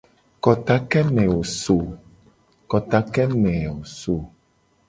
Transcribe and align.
Kota 0.45 0.75
ke 3.15 3.25
me 3.41 3.59
wo 3.67 3.75
so? 3.99 4.15